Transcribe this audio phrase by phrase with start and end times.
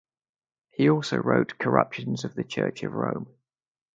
[0.71, 3.27] He wrote also "Corruptions of the Church of Rome".